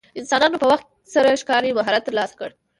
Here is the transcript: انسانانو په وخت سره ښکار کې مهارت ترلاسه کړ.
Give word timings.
انسانانو 0.19 0.61
په 0.61 0.67
وخت 0.71 0.87
سره 1.13 1.39
ښکار 1.41 1.61
کې 1.65 1.77
مهارت 1.79 2.03
ترلاسه 2.07 2.35
کړ. 2.39 2.49